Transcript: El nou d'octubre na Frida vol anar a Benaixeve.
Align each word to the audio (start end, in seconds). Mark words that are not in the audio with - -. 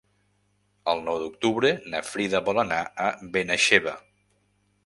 El 0.93 1.03
nou 1.09 1.19
d'octubre 1.25 1.71
na 1.93 2.01
Frida 2.13 2.43
vol 2.49 2.65
anar 2.65 2.83
a 3.07 3.13
Benaixeve. 3.37 3.99